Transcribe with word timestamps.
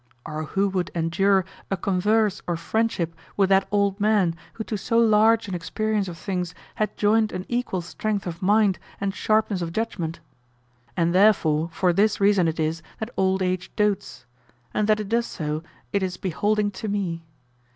Or 0.25 0.45
who 0.45 0.67
would 0.69 0.89
endure 0.95 1.45
a 1.69 1.77
converse 1.77 2.41
or 2.47 2.57
friendship 2.57 3.13
with 3.37 3.49
that 3.49 3.67
old 3.69 3.99
man 3.99 4.35
who 4.53 4.63
to 4.63 4.75
so 4.75 4.97
large 4.97 5.47
an 5.47 5.53
experience 5.53 6.07
of 6.07 6.17
things 6.17 6.55
had 6.73 6.97
joined 6.97 7.31
an 7.31 7.45
equal 7.47 7.81
strength 7.83 8.25
of 8.25 8.41
mind 8.41 8.79
and 8.99 9.13
sharpness 9.13 9.61
of 9.61 9.73
judgment? 9.73 10.19
And 10.97 11.13
therefore 11.13 11.69
for 11.71 11.93
this 11.93 12.19
reason 12.19 12.47
it 12.47 12.59
is 12.59 12.81
that 12.99 13.11
old 13.15 13.43
age 13.43 13.69
dotes; 13.75 14.25
and 14.73 14.87
that 14.87 14.99
it 14.99 15.07
does 15.09 15.27
so, 15.27 15.61
it 15.93 16.01
is 16.01 16.17
beholding 16.17 16.71
to 16.71 16.87
me. 16.87 17.23